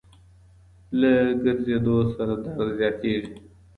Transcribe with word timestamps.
له 0.99 1.11
ګرځېدو 1.43 1.97
سره 2.15 2.33
درد 2.43 2.57
زیاتیږي. 2.79 3.33